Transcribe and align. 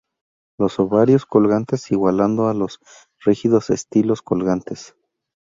Los 0.57 0.79
ovarios 0.79 1.27
colgantes 1.27 1.91
igualando 1.91 2.47
a 2.47 2.55
los 2.55 2.79
rígidos 3.19 3.69
estilos 3.69 4.23
colgantes. 4.23 4.95